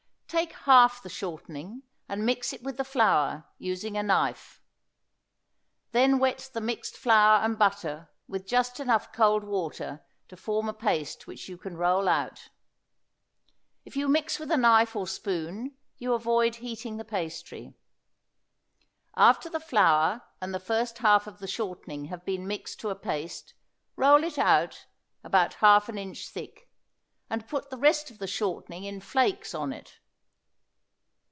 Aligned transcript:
Take 0.31 0.53
half 0.63 1.03
the 1.03 1.09
shortening 1.09 1.83
and 2.07 2.25
mix 2.25 2.53
it 2.53 2.63
with 2.63 2.77
the 2.77 2.85
flour, 2.85 3.47
using 3.57 3.97
a 3.97 4.01
knife. 4.01 4.61
Then 5.91 6.19
wet 6.19 6.49
the 6.53 6.61
mixed 6.61 6.95
flour 6.95 7.43
and 7.43 7.59
butter 7.59 8.09
with 8.29 8.47
just 8.47 8.79
enough 8.79 9.11
cold 9.11 9.43
water 9.43 10.05
to 10.29 10.37
form 10.37 10.69
a 10.69 10.73
paste 10.73 11.27
which 11.27 11.49
you 11.49 11.57
can 11.57 11.75
roll 11.75 12.07
out. 12.07 12.47
If 13.83 13.97
you 13.97 14.07
mix 14.07 14.39
with 14.39 14.49
a 14.51 14.55
knife 14.57 14.95
or 14.95 15.05
spoon 15.05 15.75
you 15.97 16.13
avoid 16.13 16.55
heating 16.55 16.95
the 16.95 17.03
pastry. 17.03 17.73
After 19.17 19.49
the 19.49 19.59
flour 19.59 20.21
and 20.39 20.53
the 20.53 20.61
first 20.61 20.99
half 20.99 21.27
of 21.27 21.39
the 21.39 21.45
shortening 21.47 22.05
have 22.05 22.23
been 22.23 22.47
mixed 22.47 22.79
to 22.79 22.89
a 22.89 22.95
paste 22.95 23.53
roll 23.97 24.23
it 24.23 24.37
out, 24.39 24.85
about 25.25 25.55
half 25.55 25.89
an 25.89 25.97
inch 25.97 26.29
thick, 26.29 26.69
and 27.29 27.49
put 27.49 27.69
the 27.69 27.75
rest 27.77 28.09
of 28.09 28.19
the 28.19 28.27
shortening 28.27 28.85
in 28.85 29.01
flakes 29.01 29.53
on 29.53 29.73
it. 29.73 29.97